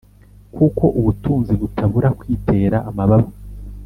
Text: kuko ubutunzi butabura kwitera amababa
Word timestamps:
kuko 0.55 0.83
ubutunzi 0.99 1.53
butabura 1.61 2.09
kwitera 2.19 2.77
amababa 2.89 3.29